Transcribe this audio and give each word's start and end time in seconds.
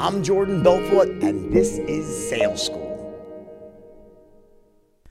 I'm 0.00 0.22
Jordan 0.22 0.62
Belfort, 0.62 1.10
and 1.22 1.52
this 1.52 1.76
is 1.76 2.30
Sales 2.30 2.64
School. 2.64 2.88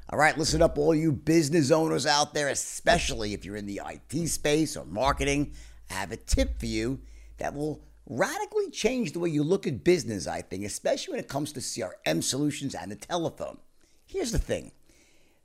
All 0.09 0.17
right, 0.17 0.35
listen 0.35 0.63
up, 0.63 0.79
all 0.79 0.95
you 0.95 1.11
business 1.11 1.69
owners 1.69 2.07
out 2.07 2.33
there, 2.33 2.47
especially 2.47 3.35
if 3.35 3.45
you're 3.45 3.55
in 3.55 3.67
the 3.67 3.81
IT 3.85 4.27
space 4.29 4.75
or 4.75 4.85
marketing. 4.85 5.53
I 5.91 5.93
have 5.93 6.11
a 6.11 6.17
tip 6.17 6.59
for 6.59 6.65
you 6.65 7.01
that 7.37 7.53
will 7.53 7.83
radically 8.07 8.71
change 8.71 9.11
the 9.11 9.19
way 9.19 9.29
you 9.29 9.43
look 9.43 9.67
at 9.67 9.83
business, 9.83 10.25
I 10.25 10.41
think, 10.41 10.65
especially 10.65 11.11
when 11.11 11.19
it 11.19 11.29
comes 11.29 11.51
to 11.51 11.59
CRM 11.59 12.23
solutions 12.23 12.73
and 12.73 12.91
the 12.91 12.95
telephone. 12.95 13.59
Here's 14.07 14.31
the 14.31 14.39
thing 14.39 14.71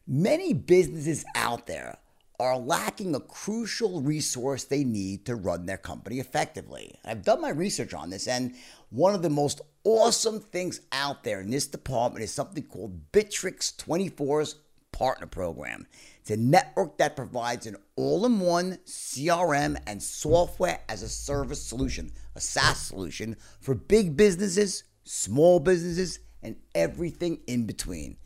many 0.06 0.54
businesses 0.54 1.22
out 1.34 1.66
there 1.66 1.98
are 2.40 2.58
lacking 2.58 3.14
a 3.14 3.20
crucial 3.20 4.00
resource 4.00 4.64
they 4.64 4.84
need 4.84 5.24
to 5.26 5.36
run 5.36 5.66
their 5.66 5.76
company 5.76 6.18
effectively. 6.18 6.98
I've 7.04 7.24
done 7.24 7.40
my 7.40 7.50
research 7.50 7.94
on 7.94 8.10
this, 8.10 8.26
and 8.26 8.54
one 8.90 9.14
of 9.14 9.22
the 9.22 9.30
most 9.30 9.60
awesome 9.84 10.40
things 10.40 10.80
out 10.92 11.22
there 11.22 11.40
in 11.40 11.50
this 11.50 11.66
department 11.66 12.24
is 12.24 12.32
something 12.32 12.64
called 12.64 13.12
Bitrix 13.12 13.74
24's 13.76 14.56
Partner 14.90 15.26
Program. 15.26 15.86
It's 16.20 16.30
a 16.30 16.36
network 16.36 16.98
that 16.98 17.16
provides 17.16 17.66
an 17.66 17.76
all 17.96 18.24
in 18.24 18.40
one 18.40 18.78
CRM 18.86 19.76
and 19.86 20.02
software 20.02 20.80
as 20.88 21.02
a 21.02 21.08
service 21.08 21.62
solution, 21.62 22.12
a 22.34 22.40
SaaS 22.40 22.78
solution 22.78 23.36
for 23.60 23.74
big 23.74 24.16
businesses, 24.16 24.84
small 25.04 25.60
businesses, 25.60 26.20
and 26.42 26.56
everything 26.74 27.40
in 27.46 27.66
between. 27.66 28.16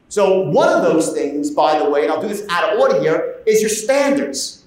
So, 0.09 0.41
one 0.41 0.69
of 0.69 0.83
those 0.83 1.15
things, 1.15 1.51
by 1.51 1.79
the 1.79 1.89
way, 1.89 2.03
and 2.03 2.13
I'll 2.13 2.21
do 2.21 2.29
this 2.29 2.47
out 2.51 2.71
of 2.71 2.79
order 2.79 3.01
here, 3.01 3.37
is 3.47 3.63
your 3.63 3.71
standards 3.71 4.62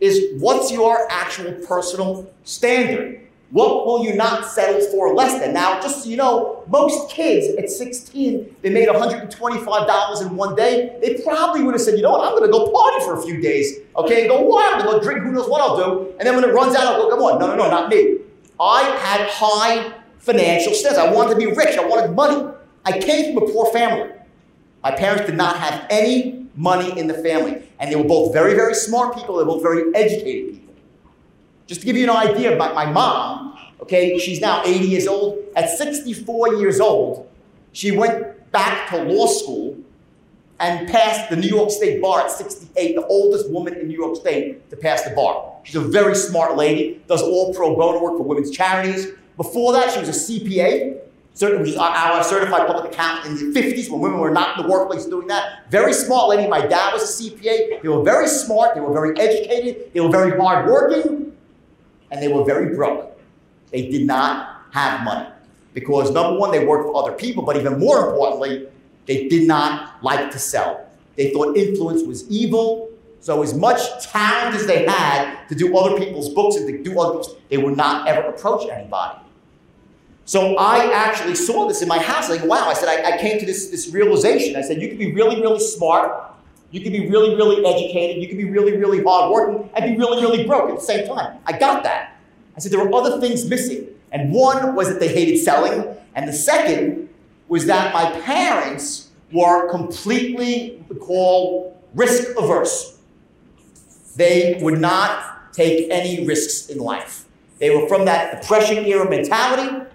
is 0.00 0.40
what's 0.40 0.70
your 0.70 1.10
actual 1.10 1.52
personal 1.66 2.30
standard? 2.44 3.20
What 3.50 3.86
will 3.86 4.04
you 4.04 4.14
not 4.14 4.44
settle 4.44 4.80
for 4.90 5.14
less 5.14 5.40
than? 5.40 5.54
Now, 5.54 5.80
just 5.80 6.02
so 6.02 6.10
you 6.10 6.16
know, 6.16 6.64
most 6.68 7.08
kids 7.10 7.56
at 7.56 7.70
16, 7.70 8.56
they 8.60 8.70
made 8.70 8.88
$125 8.88 10.22
in 10.22 10.36
one 10.36 10.56
day. 10.56 10.98
They 11.00 11.22
probably 11.22 11.62
would 11.62 11.74
have 11.74 11.80
said, 11.80 11.96
you 11.96 12.02
know 12.02 12.10
what, 12.10 12.32
I'm 12.32 12.42
to 12.42 12.50
go 12.50 12.72
party 12.72 13.04
for 13.04 13.18
a 13.18 13.22
few 13.22 13.40
days, 13.40 13.78
okay, 13.96 14.22
and 14.22 14.30
go 14.30 14.42
wild, 14.42 14.82
go 14.82 15.00
drink, 15.00 15.22
who 15.22 15.30
knows 15.30 15.48
what 15.48 15.60
I'll 15.60 15.76
do. 15.76 16.12
And 16.18 16.26
then 16.26 16.34
when 16.34 16.44
it 16.44 16.52
runs 16.52 16.74
out, 16.74 16.86
I'll 16.86 17.02
go, 17.02 17.10
come 17.10 17.20
on, 17.20 17.38
no, 17.38 17.46
no, 17.46 17.54
no, 17.54 17.70
not 17.70 17.88
me. 17.88 18.16
I 18.58 18.82
had 18.82 19.28
high 19.28 19.92
financial 20.18 20.74
standards. 20.74 20.98
I 20.98 21.12
wanted 21.12 21.34
to 21.34 21.36
be 21.36 21.46
rich. 21.46 21.78
I 21.78 21.86
wanted 21.86 22.14
money. 22.14 22.52
I 22.84 22.98
came 22.98 23.34
from 23.34 23.44
a 23.44 23.52
poor 23.52 23.72
family. 23.72 24.10
My 24.82 24.90
parents 24.90 25.26
did 25.26 25.36
not 25.36 25.56
have 25.56 25.86
any 25.88 26.45
money 26.56 26.98
in 26.98 27.06
the 27.06 27.14
family. 27.14 27.62
And 27.78 27.90
they 27.90 27.96
were 27.96 28.04
both 28.04 28.32
very, 28.32 28.54
very 28.54 28.74
smart 28.74 29.14
people. 29.14 29.36
They 29.36 29.44
were 29.44 29.52
both 29.52 29.62
very 29.62 29.94
educated 29.94 30.54
people. 30.54 30.74
Just 31.66 31.80
to 31.80 31.86
give 31.86 31.96
you 31.96 32.04
an 32.04 32.16
idea 32.16 32.54
about 32.54 32.74
my 32.74 32.90
mom, 32.90 33.58
okay, 33.80 34.18
she's 34.18 34.40
now 34.40 34.62
80 34.64 34.86
years 34.86 35.06
old. 35.06 35.44
At 35.54 35.70
64 35.70 36.54
years 36.54 36.80
old, 36.80 37.28
she 37.72 37.90
went 37.90 38.50
back 38.52 38.88
to 38.90 39.02
law 39.02 39.26
school 39.26 39.76
and 40.58 40.88
passed 40.88 41.28
the 41.28 41.36
New 41.36 41.48
York 41.48 41.70
State 41.70 42.00
bar 42.00 42.20
at 42.20 42.30
68, 42.30 42.94
the 42.94 43.06
oldest 43.06 43.50
woman 43.50 43.74
in 43.74 43.88
New 43.88 43.96
York 43.96 44.16
State 44.16 44.70
to 44.70 44.76
pass 44.76 45.02
the 45.02 45.10
bar. 45.10 45.52
She's 45.64 45.76
a 45.76 45.80
very 45.80 46.14
smart 46.14 46.56
lady, 46.56 47.02
does 47.06 47.20
all 47.20 47.52
pro 47.52 47.76
bono 47.76 48.02
work 48.02 48.16
for 48.16 48.22
women's 48.22 48.50
charities. 48.50 49.08
Before 49.36 49.72
that, 49.74 49.92
she 49.92 50.00
was 50.00 50.08
a 50.08 50.12
CPA, 50.12 51.00
Certainly, 51.36 51.76
our 51.76 52.24
certified 52.24 52.66
public 52.66 52.90
accountant 52.90 53.38
in 53.38 53.52
the 53.52 53.60
50s 53.60 53.90
when 53.90 54.00
women 54.00 54.20
were 54.20 54.30
not 54.30 54.56
in 54.56 54.64
the 54.64 54.72
workplace 54.72 55.04
doing 55.04 55.26
that. 55.26 55.70
Very 55.70 55.92
smart 55.92 56.30
lady. 56.30 56.48
My 56.48 56.66
dad 56.66 56.94
was 56.94 57.02
a 57.02 57.22
CPA. 57.22 57.82
They 57.82 57.88
were 57.90 58.02
very 58.02 58.26
smart. 58.26 58.74
They 58.74 58.80
were 58.80 58.94
very 58.94 59.14
educated. 59.18 59.92
They 59.92 60.00
were 60.00 60.08
very 60.08 60.40
hardworking. 60.40 61.36
And 62.10 62.22
they 62.22 62.28
were 62.28 62.42
very 62.42 62.74
broke. 62.74 63.20
They 63.70 63.90
did 63.90 64.06
not 64.06 64.62
have 64.70 65.04
money. 65.04 65.28
Because 65.74 66.10
number 66.10 66.38
one, 66.38 66.52
they 66.52 66.64
worked 66.64 66.86
for 66.86 66.96
other 66.96 67.12
people, 67.12 67.42
but 67.42 67.54
even 67.58 67.78
more 67.78 68.08
importantly, 68.08 68.68
they 69.04 69.28
did 69.28 69.46
not 69.46 70.02
like 70.02 70.30
to 70.30 70.38
sell. 70.38 70.88
They 71.16 71.34
thought 71.34 71.54
influence 71.54 72.02
was 72.02 72.26
evil. 72.30 72.88
So 73.20 73.42
as 73.42 73.52
much 73.52 74.06
talent 74.06 74.56
as 74.56 74.66
they 74.66 74.86
had 74.86 75.46
to 75.48 75.54
do 75.54 75.76
other 75.76 75.98
people's 75.98 76.30
books 76.30 76.56
and 76.56 76.66
to 76.66 76.82
do 76.82 76.98
other 76.98 77.12
books, 77.12 77.28
they 77.50 77.58
would 77.58 77.76
not 77.76 78.08
ever 78.08 78.26
approach 78.28 78.70
anybody. 78.70 79.18
So 80.26 80.56
I 80.56 80.92
actually 80.92 81.36
saw 81.36 81.68
this 81.68 81.82
in 81.82 81.88
my 81.88 82.00
house. 82.00 82.28
Like, 82.28 82.44
wow, 82.44 82.68
I 82.68 82.74
said, 82.74 82.88
I, 82.88 83.14
I 83.14 83.18
came 83.18 83.38
to 83.38 83.46
this, 83.46 83.70
this 83.70 83.90
realization. 83.94 84.56
I 84.56 84.60
said, 84.60 84.82
you 84.82 84.88
can 84.88 84.98
be 84.98 85.12
really, 85.12 85.40
really 85.40 85.60
smart. 85.60 86.32
You 86.72 86.80
can 86.80 86.90
be 86.90 87.08
really, 87.08 87.36
really 87.36 87.64
educated. 87.64 88.20
You 88.20 88.26
can 88.26 88.36
be 88.36 88.50
really, 88.50 88.76
really 88.76 89.04
hardworking 89.04 89.70
and 89.74 89.84
be 89.84 89.96
really, 89.96 90.20
really 90.20 90.44
broke 90.44 90.68
at 90.68 90.76
the 90.76 90.82
same 90.82 91.06
time. 91.06 91.38
I 91.46 91.56
got 91.56 91.84
that. 91.84 92.18
I 92.56 92.58
said, 92.58 92.72
there 92.72 92.84
were 92.84 92.92
other 92.92 93.20
things 93.20 93.48
missing. 93.48 93.86
And 94.10 94.32
one 94.32 94.74
was 94.74 94.88
that 94.88 94.98
they 94.98 95.08
hated 95.08 95.38
selling. 95.38 95.96
And 96.16 96.28
the 96.28 96.32
second 96.32 97.08
was 97.46 97.66
that 97.66 97.94
my 97.94 98.10
parents 98.22 99.10
were 99.30 99.70
completely 99.70 100.84
called 101.00 101.76
risk 101.94 102.36
averse. 102.36 102.98
They 104.16 104.58
would 104.60 104.80
not 104.80 105.52
take 105.52 105.88
any 105.88 106.26
risks 106.26 106.68
in 106.68 106.78
life. 106.78 107.26
They 107.60 107.70
were 107.70 107.86
from 107.86 108.06
that 108.06 108.42
depression 108.42 108.84
era 108.86 109.08
mentality 109.08 109.86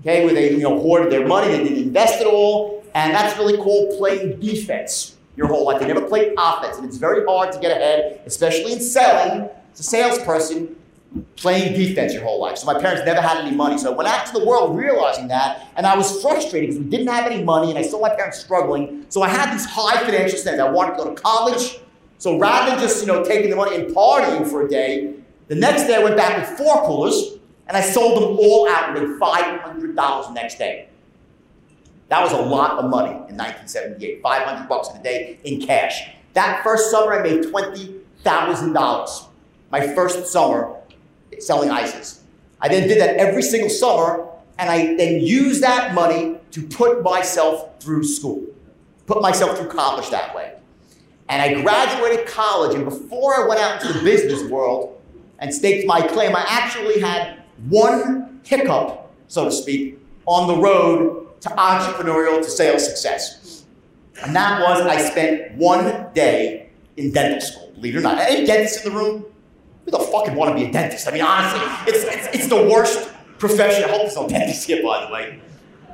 okay, 0.00 0.24
where 0.24 0.34
they 0.34 0.52
you 0.52 0.58
know 0.58 0.78
hoarded 0.78 1.12
their 1.12 1.26
money, 1.26 1.48
they 1.48 1.62
didn't 1.62 1.78
invest 1.78 2.20
it 2.20 2.26
all, 2.26 2.84
and 2.94 3.14
that's 3.14 3.36
really 3.38 3.56
called 3.56 3.98
playing 3.98 4.40
defense 4.40 5.16
your 5.36 5.46
whole 5.46 5.64
life. 5.64 5.80
They 5.80 5.86
never 5.86 6.02
played 6.02 6.34
offense, 6.36 6.76
and 6.76 6.86
it's 6.86 6.96
very 6.96 7.24
hard 7.24 7.52
to 7.52 7.58
get 7.60 7.70
ahead, 7.70 8.20
especially 8.26 8.72
in 8.72 8.80
selling. 8.80 9.48
As 9.72 9.80
a 9.80 9.82
salesperson, 9.84 10.76
playing 11.36 11.74
defense 11.74 12.12
your 12.12 12.22
whole 12.22 12.40
life. 12.40 12.58
So 12.58 12.66
my 12.66 12.78
parents 12.78 13.02
never 13.06 13.20
had 13.20 13.38
any 13.38 13.54
money. 13.54 13.78
So 13.78 13.92
I 13.92 13.96
went 13.96 14.08
out 14.08 14.26
to 14.26 14.32
the 14.32 14.44
world 14.44 14.76
realizing 14.76 15.28
that, 15.28 15.68
and 15.76 15.86
I 15.86 15.96
was 15.96 16.20
frustrated 16.20 16.70
because 16.70 16.82
we 16.82 16.90
didn't 16.90 17.08
have 17.08 17.30
any 17.30 17.42
money, 17.42 17.70
and 17.70 17.78
I 17.78 17.82
saw 17.82 18.00
my 18.00 18.14
parents 18.14 18.40
struggling. 18.40 19.06
So 19.08 19.22
I 19.22 19.28
had 19.28 19.54
these 19.54 19.64
high 19.64 20.04
financial 20.04 20.38
standards. 20.38 20.68
I 20.68 20.70
wanted 20.70 20.96
to 20.96 21.04
go 21.04 21.14
to 21.14 21.20
college. 21.20 21.78
So 22.18 22.38
rather 22.38 22.72
than 22.72 22.80
just 22.80 23.00
you 23.00 23.06
know 23.06 23.24
taking 23.24 23.50
the 23.50 23.56
money 23.56 23.76
and 23.76 23.94
partying 23.94 24.48
for 24.48 24.66
a 24.66 24.68
day, 24.68 25.14
the 25.46 25.54
next 25.54 25.84
day 25.84 25.94
I 25.94 26.02
went 26.02 26.16
back 26.16 26.36
with 26.36 26.58
four 26.58 26.84
coolers 26.84 27.37
and 27.68 27.76
I 27.76 27.82
sold 27.82 28.16
them 28.16 28.38
all 28.38 28.68
out 28.68 28.94
made 28.94 29.20
$500 29.20 29.94
the 29.94 30.32
next 30.32 30.58
day. 30.58 30.88
That 32.08 32.22
was 32.22 32.32
a 32.32 32.40
lot 32.40 32.78
of 32.78 32.90
money 32.90 33.10
in 33.10 33.36
1978, 33.36 34.22
500 34.22 34.68
bucks 34.68 34.88
in 34.90 34.96
a 34.96 35.02
day 35.02 35.38
in 35.44 35.60
cash. 35.60 36.08
That 36.32 36.62
first 36.64 36.90
summer, 36.90 37.12
I 37.12 37.22
made 37.22 37.44
$20,000. 37.44 39.26
My 39.70 39.86
first 39.94 40.26
summer 40.26 40.74
selling 41.38 41.70
ices. 41.70 42.24
I 42.60 42.68
then 42.68 42.88
did 42.88 43.00
that 43.00 43.16
every 43.16 43.42
single 43.42 43.70
summer, 43.70 44.26
and 44.58 44.70
I 44.70 44.96
then 44.96 45.20
used 45.20 45.62
that 45.62 45.94
money 45.94 46.38
to 46.52 46.62
put 46.62 47.02
myself 47.02 47.80
through 47.80 48.04
school, 48.04 48.44
put 49.06 49.20
myself 49.20 49.58
through 49.58 49.68
college 49.68 50.10
that 50.10 50.34
way. 50.34 50.54
And 51.28 51.42
I 51.42 51.60
graduated 51.60 52.26
college, 52.26 52.74
and 52.74 52.84
before 52.84 53.34
I 53.34 53.46
went 53.46 53.60
out 53.60 53.82
into 53.82 53.92
the 53.92 54.02
business 54.02 54.50
world 54.50 55.00
and 55.38 55.52
staked 55.52 55.86
my 55.86 56.00
claim, 56.00 56.34
I 56.34 56.44
actually 56.48 57.00
had 57.00 57.37
one 57.68 58.40
hiccup, 58.44 59.10
so 59.28 59.44
to 59.44 59.52
speak, 59.52 59.98
on 60.26 60.48
the 60.48 60.56
road 60.56 61.40
to 61.40 61.48
entrepreneurial, 61.50 62.38
to 62.38 62.50
sales 62.50 62.84
success. 62.84 63.64
And 64.22 64.34
that 64.34 64.60
was 64.60 64.80
I 64.82 65.00
spent 65.10 65.54
one 65.54 66.06
day 66.14 66.70
in 66.96 67.12
dental 67.12 67.40
school, 67.40 67.70
believe 67.74 67.94
it 67.94 67.98
or 67.98 68.02
not. 68.02 68.18
Any 68.18 68.44
dentists 68.44 68.84
in 68.84 68.92
the 68.92 68.98
room? 68.98 69.24
Who 69.84 69.90
the 69.90 69.98
fuck 69.98 70.26
would 70.26 70.34
want 70.34 70.50
to 70.50 70.54
be 70.54 70.68
a 70.68 70.72
dentist? 70.72 71.08
I 71.08 71.12
mean, 71.12 71.22
honestly, 71.22 71.60
it's, 71.86 72.04
it's, 72.04 72.36
it's 72.36 72.48
the 72.48 72.68
worst 72.68 73.10
profession. 73.38 73.84
I 73.84 73.88
hope 73.88 74.02
there's 74.02 74.16
no 74.16 74.28
dentists 74.28 74.64
here, 74.64 74.82
by 74.82 75.06
the 75.06 75.12
way. 75.12 75.40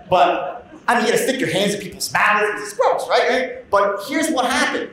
But, 0.08 0.67
I 0.88 0.94
mean, 0.94 1.06
you 1.06 1.12
gotta 1.12 1.22
stick 1.22 1.38
your 1.38 1.50
hands 1.50 1.75
in 1.75 1.81
people's 1.81 2.12
mouths. 2.12 2.62
It's 2.62 2.72
gross, 2.72 3.08
right? 3.08 3.69
But 3.70 4.05
here's 4.08 4.31
what 4.31 4.46
happened. 4.46 4.90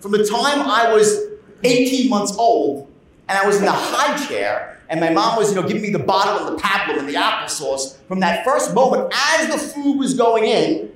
From 0.00 0.12
the 0.12 0.26
time 0.26 0.60
I 0.60 0.92
was 0.92 1.20
18 1.62 2.10
months 2.10 2.36
old, 2.36 2.92
and 3.28 3.38
I 3.38 3.46
was 3.46 3.56
in 3.56 3.64
a 3.64 3.72
high 3.72 4.22
chair, 4.26 4.73
and 4.88 5.00
my 5.00 5.10
mom 5.10 5.36
was, 5.36 5.50
you 5.50 5.60
know, 5.60 5.66
giving 5.66 5.82
me 5.82 5.90
the 5.90 5.98
bottle 5.98 6.46
of 6.46 6.54
the 6.54 6.62
pablum 6.62 6.98
and 6.98 7.08
the 7.08 7.14
applesauce, 7.14 7.96
from 8.06 8.20
that 8.20 8.44
first 8.44 8.74
moment, 8.74 9.12
as 9.38 9.48
the 9.48 9.58
food 9.58 9.98
was 9.98 10.14
going 10.14 10.44
in, 10.44 10.92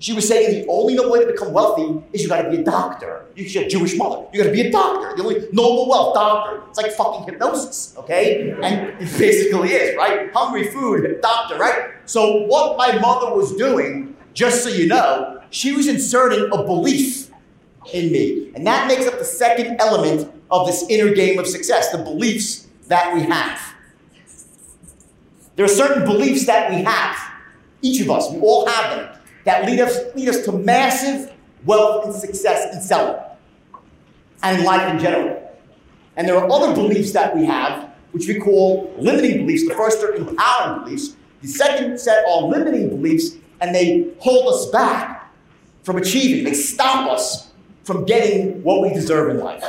she 0.00 0.12
was 0.12 0.28
saying 0.28 0.62
the 0.62 0.68
only 0.68 0.98
way 0.98 1.24
to 1.24 1.26
become 1.26 1.52
wealthy 1.52 2.02
is 2.12 2.22
you 2.22 2.28
gotta 2.28 2.50
be 2.50 2.58
a 2.58 2.62
doctor. 2.62 3.24
You 3.34 3.48
should 3.48 3.66
a 3.66 3.68
Jewish 3.68 3.96
mother. 3.96 4.26
You 4.32 4.42
gotta 4.42 4.54
be 4.54 4.60
a 4.60 4.70
doctor. 4.70 5.16
The 5.16 5.22
only 5.22 5.48
noble 5.52 5.88
wealth, 5.88 6.14
doctor. 6.14 6.62
It's 6.68 6.78
like 6.78 6.92
fucking 6.92 7.24
hypnosis, 7.24 7.94
okay? 7.98 8.50
And 8.62 8.90
it 9.00 9.18
basically 9.18 9.70
is, 9.70 9.96
right? 9.96 10.32
Hungry 10.32 10.68
food, 10.68 11.20
doctor, 11.20 11.56
right? 11.56 11.90
So 12.06 12.44
what 12.46 12.78
my 12.78 12.96
mother 13.00 13.34
was 13.34 13.56
doing, 13.56 14.16
just 14.34 14.62
so 14.62 14.68
you 14.68 14.86
know, 14.86 15.42
she 15.50 15.72
was 15.72 15.88
inserting 15.88 16.48
a 16.52 16.62
belief 16.62 17.30
in 17.92 18.12
me. 18.12 18.52
And 18.54 18.64
that 18.66 18.86
makes 18.86 19.06
up 19.06 19.18
the 19.18 19.24
second 19.24 19.80
element 19.80 20.30
of 20.50 20.66
this 20.66 20.84
inner 20.88 21.12
game 21.12 21.40
of 21.40 21.46
success, 21.46 21.90
the 21.90 21.98
beliefs 21.98 22.67
that 22.88 23.14
we 23.14 23.22
have. 23.22 23.74
There 25.56 25.64
are 25.64 25.68
certain 25.68 26.04
beliefs 26.04 26.46
that 26.46 26.70
we 26.70 26.82
have, 26.82 27.16
each 27.82 28.00
of 28.00 28.10
us, 28.10 28.30
we 28.30 28.40
all 28.40 28.66
have 28.66 28.96
them 28.96 29.18
that 29.44 29.64
lead 29.64 29.80
us, 29.80 30.14
lead 30.14 30.28
us 30.28 30.44
to 30.44 30.52
massive 30.52 31.32
wealth 31.64 32.04
and 32.04 32.14
success 32.14 32.74
in 32.74 32.80
selling 32.80 33.20
and 34.42 34.64
life 34.64 34.92
in 34.92 34.98
general. 34.98 35.58
And 36.16 36.28
there 36.28 36.36
are 36.36 36.50
other 36.50 36.74
beliefs 36.74 37.12
that 37.12 37.34
we 37.34 37.44
have, 37.44 37.90
which 38.12 38.28
we 38.28 38.38
call 38.38 38.92
limiting 38.98 39.38
beliefs. 39.38 39.66
The 39.66 39.74
first 39.74 40.02
are 40.02 40.12
empowering 40.14 40.84
beliefs. 40.84 41.16
The 41.40 41.48
second 41.48 41.98
set 41.98 42.24
are 42.28 42.42
limiting 42.42 42.88
beliefs, 42.88 43.36
and 43.60 43.74
they 43.74 44.12
hold 44.18 44.52
us 44.52 44.66
back 44.66 45.32
from 45.82 45.96
achieving. 45.96 46.44
They 46.44 46.54
stop 46.54 47.10
us 47.10 47.50
from 47.84 48.04
getting 48.04 48.62
what 48.62 48.82
we 48.82 48.90
deserve 48.90 49.30
in 49.30 49.38
life. 49.38 49.64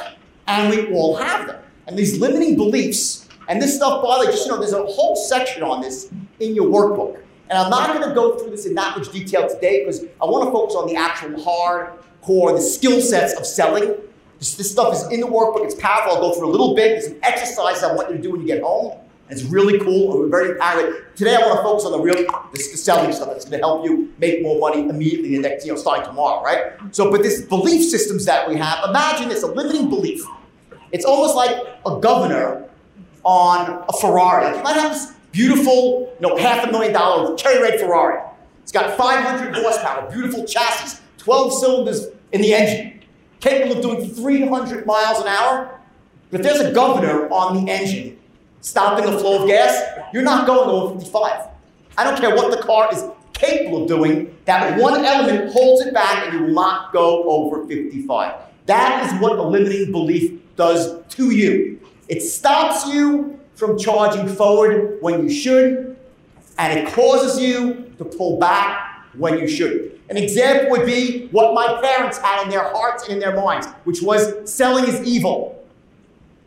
And 0.48 0.69
we 0.69 0.92
all 0.94 1.16
have 1.16 1.48
them. 1.48 1.62
And 1.90 1.98
these 1.98 2.20
limiting 2.20 2.56
beliefs, 2.56 3.28
and 3.48 3.60
this 3.60 3.76
stuff, 3.76 4.04
by 4.04 4.20
the 4.20 4.26
way, 4.26 4.32
just 4.32 4.46
you 4.46 4.52
know, 4.52 4.60
there's 4.60 4.74
a 4.74 4.86
whole 4.86 5.16
section 5.16 5.64
on 5.64 5.82
this 5.82 6.12
in 6.40 6.54
your 6.54 6.68
workbook. 6.68 7.20
And 7.50 7.58
I'm 7.58 7.72
not 7.72 7.88
going 7.96 8.08
to 8.08 8.14
go 8.14 8.38
through 8.38 8.52
this 8.52 8.68
in 8.68 8.76
that 8.76 8.96
much 8.96 9.12
detail 9.12 9.50
today 9.50 9.84
because 9.84 10.04
I 10.22 10.26
want 10.26 10.46
to 10.46 10.52
focus 10.52 10.76
on 10.76 10.86
the 10.86 10.96
actual 10.96 11.44
hard 11.44 11.98
core, 12.22 12.54
the 12.54 12.62
skill 12.62 13.02
sets 13.02 13.34
of 13.34 13.44
selling. 13.44 13.96
This, 14.38 14.54
this, 14.56 14.72
stuff 14.72 14.94
is 14.94 15.12
in 15.12 15.20
the 15.20 15.26
workbook. 15.26 15.66
It's 15.66 15.74
powerful. 15.74 16.14
I'll 16.14 16.22
go 16.22 16.36
through 16.36 16.50
a 16.50 16.52
little 16.52 16.76
bit. 16.76 16.90
There's 16.90 17.08
some 17.08 17.18
exercises 17.24 17.84
I 17.84 17.96
want 17.96 18.12
you 18.12 18.18
to 18.18 18.22
do 18.22 18.32
when 18.34 18.42
you 18.42 18.48
get 18.48 18.62
home. 18.62 19.00
It's 19.32 19.44
really 19.44 19.80
cool 19.80 20.22
and 20.22 20.30
very 20.30 20.52
empowering. 20.52 20.94
Today 21.16 21.36
I 21.36 21.40
want 21.40 21.58
to 21.58 21.64
focus 21.64 21.86
on 21.86 21.92
the 21.94 22.00
real 22.00 22.24
the 22.52 22.60
selling 22.60 23.12
stuff 23.14 23.30
that's 23.30 23.46
going 23.46 23.60
to 23.60 23.66
help 23.66 23.84
you 23.84 24.14
make 24.20 24.44
more 24.44 24.60
money 24.60 24.88
immediately 24.88 25.36
in 25.36 25.42
the 25.42 25.50
next, 25.50 25.66
you 25.66 25.74
know, 25.74 25.78
starting 25.78 26.06
tomorrow, 26.06 26.44
right? 26.44 26.74
So, 26.92 27.10
but 27.10 27.24
this 27.24 27.42
belief 27.42 27.84
systems 27.84 28.26
that 28.26 28.48
we 28.48 28.58
have, 28.58 28.88
imagine 28.88 29.32
it's 29.32 29.44
a 29.44 29.48
limiting 29.48 29.90
belief. 29.90 30.24
It's 30.92 31.06
almost 31.06 31.36
like 31.36 31.56
a 31.86 32.00
governor 32.00 32.68
on 33.24 33.86
a 33.88 33.94
Ferrari. 34.00 34.56
You 34.58 34.64
might 34.64 34.76
have 34.76 34.94
this 34.94 35.14
Beautiful, 35.32 36.12
you 36.20 36.28
know, 36.28 36.38
half 36.38 36.68
a 36.68 36.72
million 36.72 36.92
dollar 36.92 37.36
cherry 37.36 37.62
red 37.62 37.80
Ferrari. 37.80 38.20
It's 38.64 38.72
got 38.72 38.98
500 38.98 39.56
horsepower, 39.56 40.12
beautiful 40.12 40.46
chassis, 40.46 41.02
12 41.18 41.54
cylinders 41.54 42.08
in 42.32 42.42
the 42.42 42.54
engine, 42.54 43.02
capable 43.40 43.78
of 43.78 43.82
doing 43.82 44.10
300 44.10 44.86
miles 44.86 45.22
an 45.22 45.28
hour. 45.28 45.80
But 46.32 46.42
if 46.42 46.46
there's 46.46 46.62
a 46.62 46.72
governor 46.72 47.30
on 47.30 47.64
the 47.64 47.72
engine 47.72 48.18
stopping 48.62 49.06
the 49.06 49.20
flow 49.20 49.44
of 49.44 49.48
gas, 49.48 50.02
you're 50.14 50.24
not 50.24 50.48
going 50.48 50.70
over 50.70 51.00
55. 51.00 51.48
I 51.98 52.04
don't 52.04 52.20
care 52.20 52.36
what 52.36 52.50
the 52.50 52.64
car 52.64 52.90
is 52.92 53.04
capable 53.34 53.84
of 53.84 53.88
doing, 53.88 54.36
that 54.46 54.80
one 54.80 55.06
element 55.06 55.52
holds 55.54 55.86
it 55.86 55.94
back 55.94 56.26
and 56.26 56.34
you 56.34 56.46
will 56.46 56.54
not 56.54 56.92
go 56.92 57.24
over 57.24 57.66
55. 57.68 58.34
That 58.66 59.06
is 59.06 59.22
what 59.22 59.38
a 59.38 59.44
limiting 59.44 59.92
belief 59.92 60.40
does 60.56 61.04
to 61.06 61.32
you. 61.32 61.80
It 62.08 62.22
stops 62.22 62.88
you 62.88 63.40
from 63.56 63.78
charging 63.78 64.28
forward 64.28 64.98
when 65.02 65.24
you 65.24 65.30
should, 65.30 65.98
and 66.58 66.80
it 66.80 66.94
causes 66.94 67.42
you 67.42 67.94
to 67.98 68.06
pull 68.06 68.40
back 68.40 69.06
when 69.16 69.38
you 69.38 69.48
should. 69.48 70.00
An 70.10 70.18
example 70.18 70.72
would 70.72 70.86
be 70.86 71.28
what 71.28 71.54
my 71.54 71.80
parents 71.82 72.18
had 72.18 72.44
in 72.44 72.50
their 72.50 72.64
hearts 72.64 73.04
and 73.04 73.14
in 73.14 73.20
their 73.20 73.36
minds, 73.36 73.68
which 73.84 74.02
was 74.02 74.52
selling 74.52 74.86
is 74.86 75.02
evil. 75.04 75.64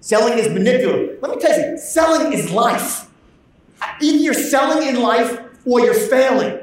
Selling 0.00 0.37
is 0.38 0.49
manipulative. 0.49 1.23
Let 1.23 1.31
me 1.31 1.41
tell 1.41 1.58
you, 1.58 1.79
selling 1.79 2.32
is 2.32 2.50
life. 2.50 3.08
Either 4.00 4.19
you're 4.19 4.35
selling 4.35 4.88
in 4.88 5.00
life 5.00 5.38
or 5.65 5.81
you're 5.81 5.94
failing. 5.94 6.62